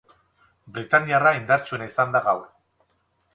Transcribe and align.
Britaniarra 0.77 1.33
indartsuena 1.41 1.91
izan 1.91 2.17
da 2.17 2.23
gaur. 2.29 2.49